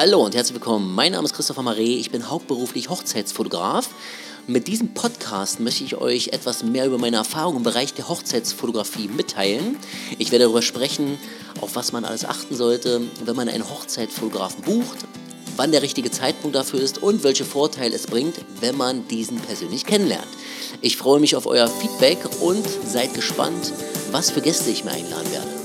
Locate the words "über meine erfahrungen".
6.86-7.56